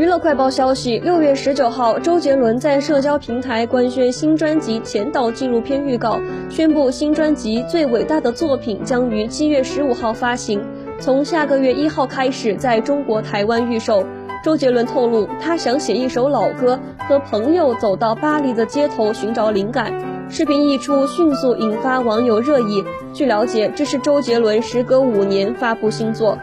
[0.00, 10.58] 娱乐快报消息六月十九号周杰伦在社交平台官宣新专辑前导纪录片预告宣布新专辑最伟大的作品将于七月十五号发行
[10.98, 14.02] 从下个月一号开始在中国台湾预售。
[14.42, 19.92] 周杰伦透露他想写一首老歌和朋友走到巴黎的街头寻找灵感。
[20.30, 22.82] 视频一出迅速引发网友热议。
[23.12, 26.38] 据了解这是周杰伦时隔五年发布新作。